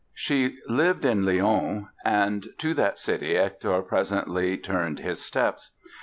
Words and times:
She 0.15 0.57
lived 0.67 1.05
in 1.05 1.27
Lyon 1.27 1.89
and 2.03 2.47
to 2.57 2.73
that 2.73 2.97
city 2.97 3.35
Hector 3.35 3.79
presently 3.83 4.57
turned 4.57 4.97
his 4.97 5.21
steps. 5.21 5.75